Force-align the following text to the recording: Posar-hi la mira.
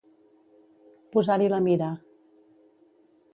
Posar-hi 1.17 1.51
la 1.53 1.61
mira. 1.67 1.91